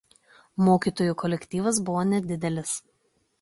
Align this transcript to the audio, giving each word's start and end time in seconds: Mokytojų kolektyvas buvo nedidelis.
Mokytojų 0.67 1.17
kolektyvas 1.23 1.81
buvo 1.91 2.07
nedidelis. 2.15 2.75